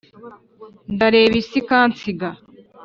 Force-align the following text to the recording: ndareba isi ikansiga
ndareba 0.93 1.35
isi 1.41 1.55
ikansiga 1.61 2.27